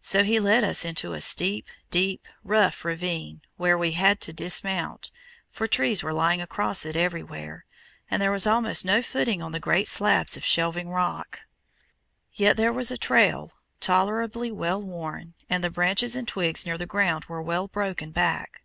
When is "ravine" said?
2.84-3.40